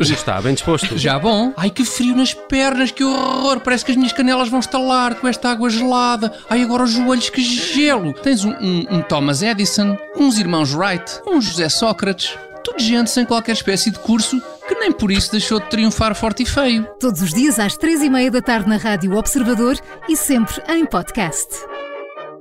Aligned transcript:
Já 0.00 0.14
está, 0.14 0.42
bem 0.42 0.54
disposto. 0.54 0.98
Já 0.98 1.16
bom? 1.20 1.52
Ai, 1.56 1.70
que 1.70 1.84
frio 1.84 2.16
nas 2.16 2.34
pernas, 2.34 2.90
que 2.90 3.04
horror! 3.04 3.60
Parece 3.60 3.84
que 3.84 3.92
as 3.92 3.96
minhas 3.96 4.12
canelas 4.12 4.48
vão 4.48 4.58
estalar 4.58 5.14
com 5.14 5.28
esta 5.28 5.50
água 5.50 5.70
gelada. 5.70 6.32
Ai, 6.50 6.62
agora 6.62 6.82
os 6.82 6.90
joelhos, 6.90 7.30
que 7.30 7.40
gelo! 7.40 8.12
Tens 8.12 8.44
um, 8.44 8.50
um, 8.50 8.86
um 8.90 9.02
Thomas 9.02 9.40
Edison, 9.40 9.96
uns 10.16 10.36
irmãos 10.36 10.74
Wright, 10.74 11.20
um 11.24 11.40
José 11.40 11.68
Sócrates. 11.68 12.36
Tudo 12.64 12.82
gente 12.82 13.08
sem 13.10 13.24
qualquer 13.24 13.52
espécie 13.52 13.90
de 13.90 13.98
curso 14.00 14.42
que 14.66 14.74
nem 14.74 14.90
por 14.90 15.12
isso 15.12 15.30
deixou 15.30 15.60
de 15.60 15.68
triunfar 15.68 16.14
forte 16.14 16.42
e 16.42 16.46
feio. 16.46 16.88
Todos 16.98 17.20
os 17.22 17.32
dias 17.32 17.60
às 17.60 17.76
três 17.76 18.02
e 18.02 18.10
meia 18.10 18.30
da 18.30 18.40
tarde 18.40 18.68
na 18.68 18.78
Rádio 18.78 19.14
Observador 19.16 19.78
e 20.08 20.16
sempre 20.16 20.60
em 20.68 20.84
podcast. 20.86 21.46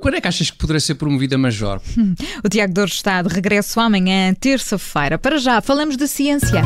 Quando 0.04 0.16
é 0.16 0.22
que 0.22 0.28
achas 0.28 0.52
que 0.52 0.58
poderá 0.58 0.82
ser 0.82 0.96
promovida 0.96 1.38
Major? 1.38 1.80
O 2.44 2.50
Tiago 2.50 2.74
Dores 2.74 2.96
está 2.96 3.22
de 3.22 3.34
regresso 3.34 3.80
amanhã, 3.80 4.34
terça-feira. 4.34 5.18
Para 5.18 5.38
já, 5.38 5.62
falamos 5.62 5.96
de 5.96 6.10
ciência. 6.10 6.62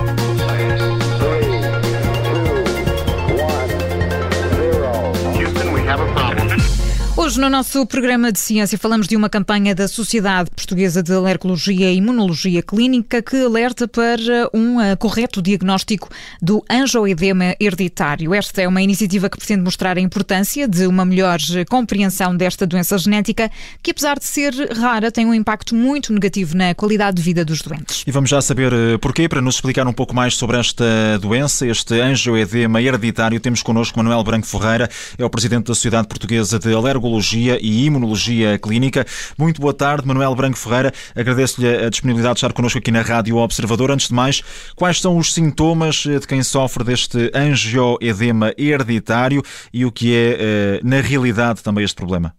Hoje, 7.27 7.41
no 7.41 7.49
nosso 7.49 7.86
programa 7.86 8.31
de 8.31 8.40
ciência, 8.40 8.77
falamos 8.77 9.05
de 9.05 9.13
uma 9.13 9.27
campanha 9.27 9.76
da 9.76 9.86
Sociedade 9.90 10.49
Portuguesa 10.49 11.04
de 11.04 11.12
Alergologia 11.12 11.91
e 11.91 11.98
Imunologia 11.98 12.63
Clínica 12.63 13.22
que 13.22 13.36
alerta 13.44 13.86
para 13.86 14.50
um 14.53 14.77
uh, 14.77 14.95
correto 14.98 15.41
diagnóstico 15.41 16.08
do 16.41 16.63
angioedema 16.70 17.53
hereditário. 17.59 18.34
Esta 18.34 18.62
é 18.62 18.67
uma 18.67 18.81
iniciativa 18.81 19.30
que 19.30 19.36
pretende 19.36 19.62
mostrar 19.62 19.98
a 19.98 20.00
importância 20.00 20.70
de 20.70 20.88
uma 20.88 21.03
melhor 21.03 21.38
compreensão 21.70 22.34
desta 22.34 22.66
doença 22.66 22.98
genética, 22.98 23.52
que 23.84 23.91
apesar 23.91 24.17
de 24.17 24.25
ser 24.25 24.53
rara, 24.78 25.12
tem 25.12 25.25
um 25.25 25.34
impacto 25.34 25.75
muito 25.75 26.14
negativo 26.14 26.55
na 26.55 26.73
qualidade 26.73 27.17
de 27.17 27.23
vida 27.23 27.44
dos 27.44 27.62
doentes. 27.62 28.05
E 28.08 28.12
vamos 28.12 28.30
já 28.30 28.39
saber 28.39 28.72
eh, 28.72 28.98
porquê, 29.00 29.28
para 29.28 29.41
nos 29.41 29.55
explicar 29.55 29.86
um 29.86 29.91
pouco 29.91 30.16
mais 30.16 30.34
sobre 30.34 30.55
esta 30.55 31.20
doença, 31.20 31.67
este 31.67 32.00
angioedema 32.00 32.81
hereditário. 32.81 33.38
Temos 33.38 33.62
connosco 33.62 34.00
Manuel 34.00 34.23
Branco 34.23 34.48
Ferreira, 34.48 34.89
é 35.17 35.25
o 35.25 35.30
presidente 35.30 35.66
da 35.66 35.75
Sociedade 35.75 36.08
Portuguesa 36.08 36.58
de 36.58 36.73
Alergologia 36.73 37.17
e 37.62 37.86
Imunologia 37.86 38.60
Clínica. 38.60 39.06
Muito 39.38 39.60
boa 39.60 39.73
tarde, 39.73 40.08
Manuel 40.08 40.36
Branco 40.36 40.58
Ferreira. 40.58 40.92
Agradeço-lhe 41.16 41.68
a 41.68 41.90
disponibilidade 41.90 42.36
de 42.36 42.38
estar 42.40 42.54
connosco 42.54 42.80
aqui 42.80 42.92
na 42.92 43.02
Rádio 43.02 43.38
Observador. 43.38 43.92
Antes 43.92 44.10
de 44.10 44.14
mais, 44.14 44.42
quais 44.76 45.02
são 45.02 45.18
os 45.18 45.34
sintomas 45.34 46.06
eh, 46.06 46.20
de 46.20 46.28
quem 46.28 46.44
sofre 46.44 46.84
deste 46.84 47.32
angioedema 47.34 48.54
hereditário 48.58 49.42
e 49.73 49.86
o 49.86 49.92
que 49.92 50.16
é, 50.16 50.38
eh, 50.40 50.80
na 50.84 51.02
realidade, 51.02 51.64
também 51.64 51.84
este 51.84 51.95
problema? 51.95 52.34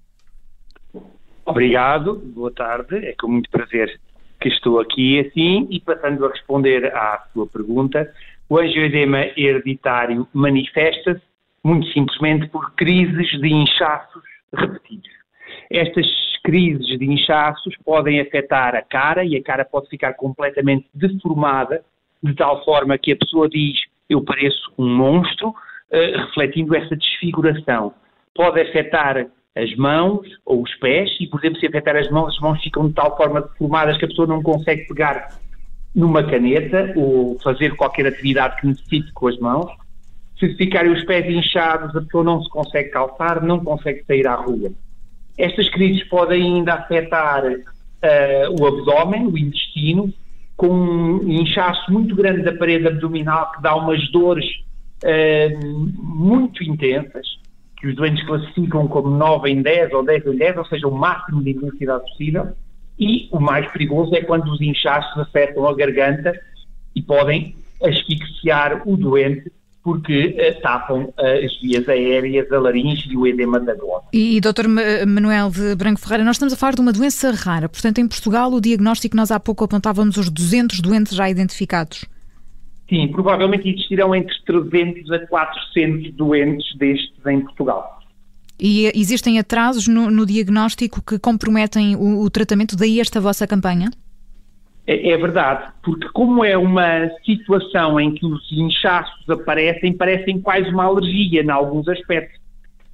Obrigado, 1.44 2.14
boa 2.14 2.52
tarde. 2.52 2.96
É 2.96 3.14
com 3.18 3.28
muito 3.28 3.50
prazer 3.50 3.98
que 4.40 4.48
estou 4.48 4.78
aqui 4.80 5.18
assim 5.20 5.66
e 5.70 5.80
passando 5.80 6.24
a 6.24 6.28
responder 6.28 6.94
à 6.94 7.24
sua 7.32 7.46
pergunta. 7.46 8.08
O 8.48 8.58
angioedema 8.58 9.26
hereditário 9.36 10.26
manifesta-se 10.32 11.22
muito 11.64 11.86
simplesmente 11.88 12.48
por 12.48 12.74
crises 12.74 13.30
de 13.40 13.48
inchaços 13.48 14.27
repetidos. 14.54 15.10
Estas 15.70 16.06
crises 16.42 16.98
de 16.98 17.04
inchaços 17.04 17.74
podem 17.84 18.20
afetar 18.20 18.74
a 18.74 18.82
cara 18.82 19.24
e 19.24 19.36
a 19.36 19.42
cara 19.42 19.64
pode 19.64 19.88
ficar 19.88 20.14
completamente 20.14 20.88
deformada, 20.94 21.82
de 22.22 22.34
tal 22.34 22.64
forma 22.64 22.98
que 22.98 23.12
a 23.12 23.16
pessoa 23.16 23.48
diz 23.48 23.78
eu 24.08 24.22
pareço 24.22 24.72
um 24.78 24.88
monstro, 24.88 25.54
eh, 25.90 26.16
refletindo 26.16 26.74
essa 26.74 26.96
desfiguração. 26.96 27.92
Pode 28.34 28.60
afetar 28.60 29.26
as 29.54 29.74
mãos 29.76 30.26
ou 30.46 30.62
os 30.62 30.74
pés, 30.76 31.10
e 31.20 31.26
por 31.26 31.40
exemplo, 31.40 31.60
se 31.60 31.66
afetar 31.66 31.96
as 31.96 32.10
mãos, 32.10 32.34
as 32.34 32.40
mãos 32.40 32.62
ficam 32.62 32.88
de 32.88 32.94
tal 32.94 33.16
forma 33.16 33.42
deformadas 33.42 33.98
que 33.98 34.04
a 34.04 34.08
pessoa 34.08 34.26
não 34.26 34.42
consegue 34.42 34.86
pegar 34.86 35.38
numa 35.94 36.22
caneta 36.22 36.92
ou 36.96 37.38
fazer 37.40 37.74
qualquer 37.76 38.06
atividade 38.06 38.60
que 38.60 38.66
necessite 38.66 39.12
com 39.12 39.28
as 39.28 39.38
mãos. 39.38 39.70
Se 40.38 40.54
ficarem 40.54 40.92
os 40.92 41.04
pés 41.04 41.26
inchados, 41.26 41.94
a 41.96 42.00
pessoa 42.00 42.24
não 42.24 42.42
se 42.42 42.48
consegue 42.48 42.90
calçar, 42.90 43.42
não 43.44 43.60
consegue 43.60 44.04
sair 44.04 44.26
à 44.26 44.36
rua. 44.36 44.70
Estas 45.36 45.68
crises 45.70 46.04
podem 46.08 46.42
ainda 46.42 46.74
afetar 46.74 47.42
eh, 48.02 48.48
o 48.48 48.66
abdômen, 48.66 49.26
o 49.26 49.36
intestino, 49.36 50.12
com 50.56 50.68
um 50.68 51.28
inchaço 51.28 51.92
muito 51.92 52.14
grande 52.14 52.42
da 52.42 52.52
parede 52.52 52.86
abdominal 52.86 53.52
que 53.52 53.62
dá 53.62 53.74
umas 53.76 54.10
dores 54.10 54.44
eh, 55.04 55.56
muito 55.62 56.62
intensas, 56.62 57.26
que 57.76 57.86
os 57.86 57.94
doentes 57.94 58.24
classificam 58.26 58.88
como 58.88 59.10
9 59.10 59.50
em 59.50 59.62
10 59.62 59.92
ou 59.92 60.04
10 60.04 60.26
em 60.26 60.36
10, 60.36 60.56
ou 60.56 60.64
seja, 60.66 60.88
o 60.88 60.96
máximo 60.96 61.42
de 61.42 61.50
intensidade 61.50 62.02
possível. 62.02 62.48
E 62.98 63.28
o 63.30 63.40
mais 63.40 63.70
perigoso 63.70 64.14
é 64.14 64.22
quando 64.22 64.50
os 64.50 64.60
inchaços 64.60 65.16
afetam 65.18 65.66
a 65.68 65.74
garganta 65.74 66.32
e 66.94 67.00
podem 67.00 67.54
asfixiar 67.80 68.82
o 68.84 68.96
doente 68.96 69.52
porque 69.88 70.34
eh, 70.36 70.52
tapam 70.60 71.10
eh, 71.18 71.46
as 71.46 71.60
vias 71.62 71.88
aéreas, 71.88 72.52
a 72.52 72.58
laringe 72.58 73.08
e 73.10 73.16
o 73.16 73.26
edema 73.26 73.58
da 73.58 73.74
glote. 73.74 74.06
E, 74.12 74.38
Dr. 74.38 74.68
Ma- 74.68 74.82
Manuel 75.06 75.48
de 75.50 75.74
Branco 75.74 75.98
Ferreira, 75.98 76.22
nós 76.24 76.36
estamos 76.36 76.52
a 76.52 76.56
falar 76.58 76.74
de 76.74 76.82
uma 76.82 76.92
doença 76.92 77.30
rara. 77.32 77.70
Portanto, 77.70 77.98
em 77.98 78.06
Portugal, 78.06 78.52
o 78.52 78.60
diagnóstico 78.60 79.16
nós 79.16 79.30
há 79.30 79.40
pouco 79.40 79.64
apontávamos 79.64 80.18
os 80.18 80.28
200 80.28 80.80
doentes 80.80 81.14
já 81.16 81.30
identificados. 81.30 82.04
Sim, 82.86 83.08
provavelmente 83.08 83.66
existirão 83.66 84.14
entre 84.14 84.34
300 84.44 85.10
a 85.10 85.26
400 85.26 86.12
doentes 86.14 86.76
destes 86.76 87.24
em 87.26 87.40
Portugal. 87.40 87.98
E 88.60 88.86
eh, 88.88 88.92
existem 88.94 89.38
atrasos 89.38 89.88
no, 89.88 90.10
no 90.10 90.26
diagnóstico 90.26 91.00
que 91.02 91.18
comprometem 91.18 91.96
o, 91.96 92.20
o 92.20 92.28
tratamento, 92.28 92.76
daí 92.76 93.00
esta 93.00 93.20
vossa 93.22 93.46
campanha? 93.46 93.90
É, 94.90 95.10
é 95.10 95.16
verdade, 95.18 95.70
porque 95.82 96.08
como 96.14 96.42
é 96.42 96.56
uma 96.56 97.10
situação 97.22 98.00
em 98.00 98.14
que 98.14 98.24
os 98.24 98.50
inchaços 98.50 99.28
aparecem, 99.28 99.92
parecem 99.92 100.40
quase 100.40 100.70
uma 100.70 100.84
alergia 100.84 101.42
em 101.42 101.50
alguns 101.50 101.86
aspectos. 101.88 102.40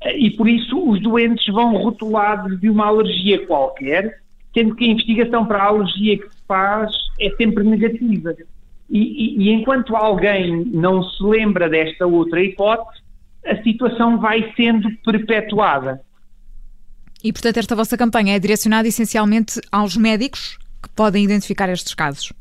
Eh, 0.03 0.19
E 0.19 0.31
por 0.32 0.49
isso 0.49 0.77
os 0.91 1.00
doentes 1.00 1.47
vão 1.55 1.77
rotulados 1.77 2.60
de 2.60 2.69
uma 2.69 2.87
alergia 2.87 3.47
qualquer, 3.47 4.21
sendo 4.53 4.75
que 4.75 4.84
a 4.84 4.88
investigação 4.88 5.47
para 5.47 5.62
a 5.62 5.66
alergia 5.69 6.19
que 6.19 6.25
se 6.34 6.43
faz 6.49 6.93
é 7.21 7.31
sempre 7.37 7.62
negativa. 7.62 8.34
E, 8.91 8.99
e- 8.99 9.43
e 9.44 9.50
enquanto 9.53 9.94
alguém 9.94 10.65
não 10.66 11.00
se 11.05 11.22
lembra 11.22 11.69
desta 11.69 12.09
outra 12.09 12.43
hipótese, 12.43 13.03
a 13.47 13.62
situação 13.62 14.19
vai 14.19 14.53
sendo 14.56 14.91
perpetuada. 15.05 16.00
E, 17.22 17.32
portanto, 17.32 17.59
esta 17.59 17.76
vossa 17.76 17.97
campanha 17.97 18.34
é 18.34 18.38
direcionada 18.41 18.88
essencialmente 18.88 19.61
aos 19.71 19.97
médicos 19.97 20.59
que 20.84 20.89
podem 20.91 21.25
identificar 21.25 21.69
estes 21.69 21.95
casos. 21.95 22.33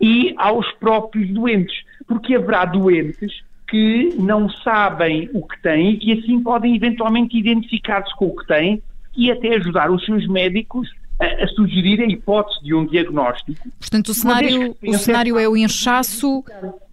e 0.00 0.34
aos 0.36 0.70
próprios 0.72 1.30
doentes, 1.30 1.74
porque 2.06 2.34
haverá 2.34 2.64
doentes 2.64 3.42
que 3.68 4.14
não 4.18 4.48
sabem 4.50 5.30
o 5.32 5.46
que 5.46 5.60
têm 5.62 5.92
e 5.94 5.96
que 5.98 6.12
assim 6.12 6.42
podem 6.42 6.76
eventualmente 6.76 7.36
identificar-se 7.36 8.14
com 8.16 8.26
o 8.26 8.36
que 8.36 8.46
têm 8.46 8.82
e 9.16 9.30
até 9.30 9.54
ajudar 9.56 9.90
os 9.90 10.04
seus 10.04 10.26
médicos 10.28 10.90
a, 11.18 11.44
a 11.44 11.48
sugerir 11.48 12.00
a 12.00 12.06
hipótese 12.06 12.62
de 12.62 12.74
um 12.74 12.84
diagnóstico. 12.86 13.68
Portanto, 13.78 14.08
o 14.08 14.14
cenário, 14.14 14.76
o 14.86 14.94
cenário 14.94 15.38
é 15.38 15.48
o 15.48 15.56
inchaço 15.56 16.44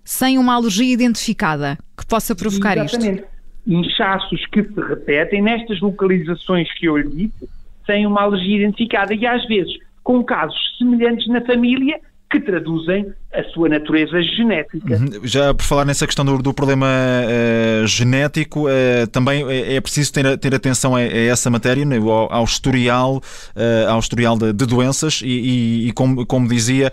sem 0.04 0.38
uma 0.38 0.56
alergia 0.56 0.94
identificada 0.94 1.78
que 1.98 2.06
possa 2.06 2.36
provocar 2.36 2.78
isto. 2.78 2.98
Exatamente. 2.98 3.26
Inchaços 3.68 4.46
que 4.48 4.64
se 4.64 4.82
repetem 4.82 5.42
nestas 5.42 5.80
localizações 5.82 6.72
que 6.74 6.88
eu 6.88 6.98
lhe 6.98 7.10
disse, 7.10 7.50
sem 7.86 8.08
uma 8.08 8.22
alergia 8.22 8.58
identificada 8.58 9.14
e 9.14 9.26
às 9.26 9.46
vezes 9.46 9.78
com 10.04 10.24
casos 10.24 10.58
semelhantes 10.78 11.28
na 11.28 11.42
família 11.46 12.00
que 12.32 12.40
traduzem 12.40 13.12
a 13.34 13.44
sua 13.52 13.68
natureza 13.68 14.22
genética. 14.22 14.98
Já 15.26 15.54
por 15.54 15.64
falar 15.66 15.84
nessa 15.84 16.06
questão 16.06 16.24
do, 16.24 16.38
do 16.42 16.54
problema 16.54 16.88
eh, 17.28 17.84
genético, 17.86 18.70
eh, 18.70 19.06
também 19.08 19.44
é, 19.52 19.76
é 19.76 19.82
preciso 19.82 20.14
ter, 20.14 20.38
ter 20.38 20.56
atenção 20.56 20.96
a, 20.96 21.00
a 21.00 21.04
essa 21.04 21.50
matéria, 21.50 21.84
né, 21.84 21.98
ao, 21.98 22.32
ao 22.32 22.46
historial, 22.46 23.22
eh, 23.54 23.86
ao 23.86 24.00
historial 24.00 24.38
de, 24.38 24.54
de 24.54 24.66
doenças 24.66 25.20
e, 25.22 25.28
e- 25.28 25.88
e 25.90 25.92
como, 25.92 26.26
como 26.26 26.48
dizia, 26.48 26.90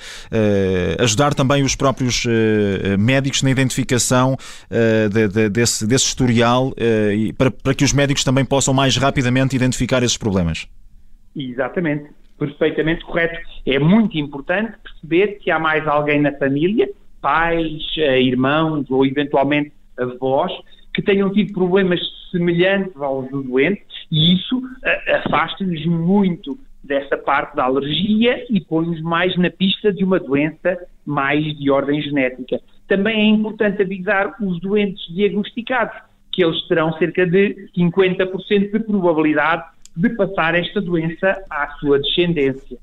ajudar 0.99 1.35
também 1.35 1.63
os 1.63 1.77
próprios 1.77 2.25
médicos 2.99 3.41
na 3.45 3.51
identificação 3.51 4.37
de- 5.13 5.29
de- 5.29 5.49
desse, 5.51 5.87
desse 5.87 6.07
historial 6.07 6.73
para, 7.37 7.51
para 7.53 7.75
que 7.75 7.85
os 7.85 7.93
médicos 7.93 8.25
também 8.25 8.45
possam 8.45 8.75
mais 8.75 8.97
rapidamente 8.97 9.55
identificar 9.55 10.03
esses 10.03 10.17
problemas. 10.17 10.67
Exatamente, 11.37 12.07
perfeitamente 12.39 13.05
correto. 13.05 13.39
É 13.67 13.79
muito 13.79 14.17
importante 14.17 14.75
perceber 14.83 15.39
que 15.39 15.51
há 15.51 15.59
mais 15.59 15.87
alguém 15.87 16.21
na 16.21 16.33
família, 16.33 16.89
pais, 17.21 17.83
eh, 17.99 18.23
irmãos 18.23 18.91
ou 18.91 19.05
eventualmente 19.05 19.73
avós, 19.99 20.53
que 20.95 21.03
tenham 21.03 21.33
tido 21.33 21.53
problemas 21.53 22.01
semelhantes 22.31 22.97
aos 22.97 23.29
do 23.31 23.43
doente 23.43 23.83
e 24.11 24.35
isso 24.35 24.63
eh, 24.85 25.23
afasta-nos 25.27 25.85
muito 25.87 26.59
dessa 26.83 27.17
parte 27.17 27.57
da 27.57 27.65
alergia 27.65 28.47
e 28.49 28.61
põe-nos 28.61 29.01
mais 29.03 29.37
na 29.37 29.51
pista 29.51 29.93
de 29.93 30.05
uma 30.05 30.19
doença 30.19 30.79
mais 31.05 31.45
de 31.59 31.71
ordem 31.71 32.01
genética. 32.01 32.61
Também 32.87 33.21
é 33.21 33.35
importante 33.35 33.83
avisar 33.83 34.35
os 34.41 34.61
doentes 34.61 35.07
diagnosticados 35.15 35.95
que 36.33 36.45
eles 36.45 36.67
terão 36.69 36.93
cerca 36.95 37.27
de 37.27 37.69
50% 37.77 38.71
de 38.71 38.79
probabilidade 38.81 39.65
de 39.99 40.11
passar 40.11 40.55
esta 40.55 40.81
doença 40.81 41.43
à 41.51 41.69
sua 41.81 41.99
descendência. 41.99 42.79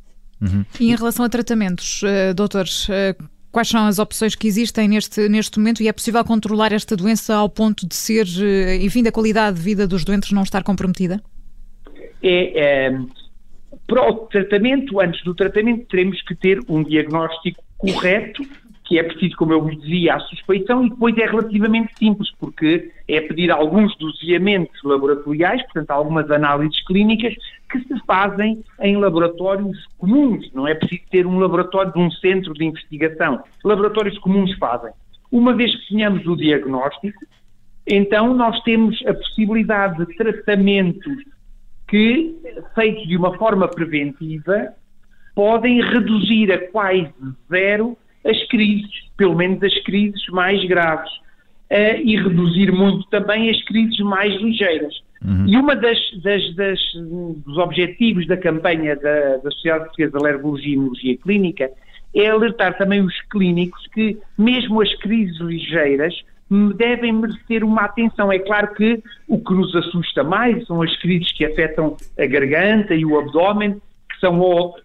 E 0.80 0.92
em 0.92 0.96
relação 0.96 1.26
a 1.26 1.30
tratamentos, 1.30 2.02
eh, 2.04 2.34
doutores, 2.34 2.90
eh, 2.90 3.16
quais 3.52 3.70
são 3.70 3.88
as 3.88 4.00
opções 4.00 4.36
que 4.36 4.48
existem 4.48 4.88
neste, 4.90 5.30
neste 5.30 5.58
momento 5.58 5.82
e 5.82 5.88
é 5.88 5.94
possível 5.94 6.24
controlar 6.26 6.74
esta 6.74 6.96
doença 6.96 7.34
ao 7.34 7.50
ponto 7.50 7.88
de 7.88 7.96
ser, 7.96 8.28
eh, 8.42 8.76
enfim, 8.84 9.02
da 9.02 9.14
qualidade 9.14 9.56
de 9.56 9.64
vida 9.64 9.88
dos 9.88 10.04
doentes 10.04 10.34
não 10.34 10.44
estar 10.44 10.62
comprometida? 10.62 11.24
É, 12.22 12.90
é, 12.90 13.00
para 13.88 14.10
o 14.10 14.14
tratamento, 14.28 15.00
antes 15.00 15.24
do 15.24 15.34
tratamento, 15.34 15.86
teremos 15.88 16.22
que 16.22 16.36
ter 16.36 16.60
um 16.68 16.84
diagnóstico 16.84 17.64
correto 17.78 18.44
que 18.86 19.00
é 19.00 19.04
preciso, 19.04 19.36
como 19.36 19.52
eu 19.52 19.62
vos 19.62 19.76
dizia, 19.82 20.16
a 20.16 20.20
suspeição 20.20 20.86
e 20.86 20.90
depois 20.90 21.18
é 21.18 21.26
relativamente 21.26 21.92
simples, 21.98 22.32
porque 22.40 22.92
é 23.08 23.20
pedir 23.20 23.52
alguns 23.52 23.96
doseamentos 23.98 24.80
laboratoriais, 24.84 25.62
portanto, 25.64 25.92
algumas 25.92 26.30
análises 26.30 26.84
clínicas 26.86 27.34
que 27.70 27.80
se 27.80 28.00
fazem 28.06 28.64
em 28.80 28.96
laboratórios 28.98 29.78
comuns, 29.98 30.52
não 30.54 30.68
é 30.68 30.76
preciso 30.76 31.02
ter 31.10 31.26
um 31.26 31.40
laboratório 31.40 31.92
de 31.92 32.00
um 32.00 32.12
centro 32.12 32.54
de 32.54 32.64
investigação. 32.64 33.44
Laboratórios 33.64 34.18
comuns 34.20 34.56
fazem. 34.58 34.92
Uma 35.32 35.54
vez 35.54 35.76
que 35.76 35.90
tenhamos 35.90 36.26
o 36.28 36.36
diagnóstico, 36.36 37.26
então 37.88 38.34
nós 38.34 38.62
temos 38.62 39.04
a 39.08 39.14
possibilidade 39.14 40.06
de 40.06 40.16
tratamentos 40.16 41.18
que, 41.88 42.36
feitos 42.76 43.08
de 43.08 43.18
uma 43.18 43.36
forma 43.38 43.68
preventiva, 43.68 44.74
podem 45.34 45.82
reduzir 45.82 46.52
a 46.52 46.72
quase 46.72 47.14
zero 47.50 47.98
as 48.26 48.44
crises, 48.48 48.90
pelo 49.18 49.36
menos 49.36 49.62
as 49.64 49.78
crises 49.84 50.26
mais 50.30 50.64
graves, 50.66 51.12
uh, 51.72 52.02
e 52.04 52.16
reduzir 52.18 52.72
muito 52.72 53.08
também 53.10 53.50
as 53.50 53.64
crises 53.64 54.00
mais 54.00 54.34
ligeiras. 54.42 54.94
Uhum. 55.24 55.48
E 55.48 55.58
uma 55.58 55.76
das, 55.76 55.98
das, 56.22 56.56
das, 56.56 56.80
dos 57.46 57.58
objetivos 57.58 58.28
da 58.28 58.38
campanha 58.38 58.96
da, 58.96 59.38
da 59.38 59.52
Sociedade 59.52 59.86
Portuguesa 59.86 60.12
de 60.12 60.18
Alergologia 60.18 60.70
e 60.70 60.74
Imunologia 60.74 61.18
Clínica 61.18 61.72
é 62.14 62.30
alertar 62.30 62.78
também 62.78 63.02
os 63.02 63.20
clínicos 63.30 63.86
que, 63.94 64.18
mesmo 64.38 64.82
as 64.82 64.94
crises 64.96 65.38
ligeiras, 65.40 66.14
devem 66.78 67.12
merecer 67.12 67.64
uma 67.64 67.82
atenção. 67.82 68.32
É 68.32 68.40
claro 68.40 68.74
que 68.74 69.02
o 69.28 69.40
que 69.40 69.54
nos 69.54 69.76
assusta 69.76 70.24
mais 70.24 70.66
são 70.68 70.82
as 70.82 70.96
crises 70.98 71.32
que 71.32 71.46
afetam 71.46 71.98
a 72.18 72.26
garganta 72.26 72.94
e 72.94 73.04
o 73.06 73.20
abdômen, 73.20 73.82
que 74.10 74.20
são 74.20 74.40
ou 74.40 74.76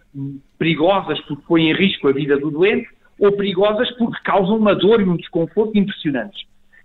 perigosas 0.57 1.19
porque 1.21 1.43
põem 1.47 1.69
em 1.69 1.73
risco 1.73 2.07
a 2.07 2.11
vida 2.11 2.37
do 2.37 2.51
doente, 2.51 2.89
ou 3.21 3.31
perigosas 3.31 3.89
porque 3.97 4.19
causam 4.23 4.57
uma 4.57 4.73
dor 4.73 4.99
e 4.99 5.03
um 5.03 5.15
desconforto 5.15 5.77
impressionantes. 5.77 6.43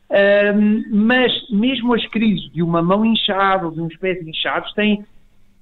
Um, 0.08 0.84
mas 0.92 1.32
mesmo 1.50 1.94
as 1.94 2.06
crises 2.06 2.52
de 2.52 2.62
uma 2.62 2.82
mão 2.82 3.04
inchada 3.04 3.64
ou 3.64 3.72
de 3.72 3.80
uns 3.80 3.96
pés 3.96 4.24
inchados 4.24 4.72
têm 4.74 5.04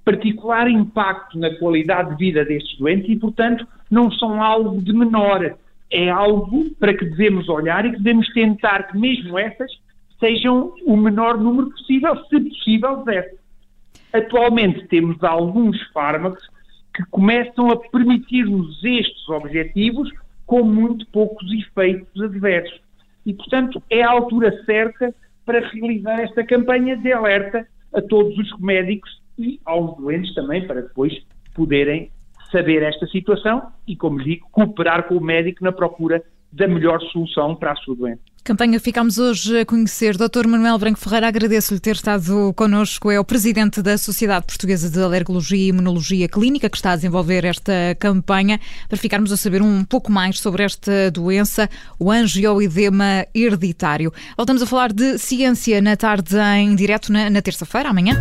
particular 0.05 0.69
impacto 0.69 1.39
na 1.39 1.55
qualidade 1.55 2.11
de 2.11 2.17
vida 2.17 2.45
destes 2.45 2.77
doentes 2.77 3.09
e, 3.09 3.17
portanto, 3.17 3.67
não 3.91 4.11
são 4.11 4.43
algo 4.43 4.83
de 4.83 4.93
menor. 4.93 5.57
É 5.91 6.11
algo 6.11 6.69
para 6.79 6.93
que 6.93 7.05
devemos 7.05 7.49
olhar 7.49 7.87
e 7.87 7.93
que 7.93 7.99
devemos 7.99 8.29
tentar 8.35 8.89
que 8.89 8.99
mesmo 8.99 9.39
essas 9.39 9.71
sejam 10.19 10.75
o 10.85 10.97
menor 10.97 11.39
número 11.39 11.71
possível, 11.71 12.17
se 12.27 12.41
possível, 12.41 13.03
zero. 13.05 13.29
Atualmente 14.13 14.87
temos 14.89 15.23
alguns 15.23 15.81
fármacos 15.93 16.43
que 16.95 17.05
começam 17.11 17.71
a 17.71 17.77
permitir-nos 17.77 18.83
estes 18.85 19.29
objetivos 19.29 20.11
com 20.47 20.63
muito 20.63 21.07
poucos 21.09 21.47
efeitos 21.53 22.23
adversos. 22.23 22.81
E, 23.25 23.33
portanto, 23.33 23.83
é 23.91 24.03
a 24.03 24.11
altura 24.11 24.65
certa 24.65 25.15
para 25.45 25.67
realizar 25.69 26.21
esta 26.21 26.45
campanha 26.45 26.97
de 26.97 27.13
alerta 27.13 27.67
a 27.93 28.01
todos 28.03 28.37
os 28.39 28.59
médicos 28.61 29.11
e 29.39 29.61
aos 29.65 29.97
doentes 29.97 30.35
também, 30.35 30.67
para 30.67 30.83
depois 30.83 31.13
poderem 31.55 32.11
saber 32.51 32.83
esta 32.83 33.07
situação 33.07 33.63
e, 33.87 33.97
como 33.97 34.23
digo, 34.23 34.47
cooperar 34.51 35.05
com 35.09 35.17
o 35.17 35.21
médico 35.21 35.65
na 35.65 35.73
procura 35.73 36.23
da 36.53 36.69
melhor 36.69 37.01
solução 37.11 37.57
para 37.57 37.73
a 37.73 37.77
sua 37.77 37.97
doença. 37.97 38.23
Campanha 38.45 38.79
ficamos 38.79 39.17
hoje 39.17 39.61
a 39.61 39.65
conhecer. 39.65 40.19
Dr. 40.19 40.47
Manuel 40.47 40.77
Branco 40.77 40.99
Ferreira, 40.99 41.29
agradeço-lhe 41.29 41.81
ter 41.81 41.95
estado 41.95 42.53
connosco. 42.55 43.11
É 43.11 43.19
o 43.19 43.25
presidente 43.25 43.81
da 43.81 43.97
Sociedade 43.97 44.45
Portuguesa 44.45 44.91
de 44.91 45.03
Alergologia 45.03 45.57
e 45.57 45.69
Imunologia 45.69 46.29
Clínica 46.29 46.69
que 46.69 46.77
está 46.77 46.93
a 46.93 46.97
desenvolver 46.97 47.47
esta 47.47 47.73
campanha 47.99 48.61
para 48.87 48.99
ficarmos 48.99 49.33
a 49.33 49.39
saber 49.39 49.63
um 49.63 49.83
pouco 49.83 50.13
mais 50.13 50.39
sobre 50.41 50.63
esta 50.63 51.11
doença, 51.11 51.71
o 51.99 52.13
angioedema 52.13 53.27
hereditário. 53.35 54.13
Voltamos 54.37 54.61
a 54.61 54.67
falar 54.67 54.93
de 54.93 55.17
ciência 55.17 55.81
na 55.81 55.97
tarde 55.97 56.37
em 56.59 56.77
direto 56.77 57.11
na, 57.11 57.31
na 57.31 57.41
terça-feira, 57.41 57.89
amanhã. 57.89 58.21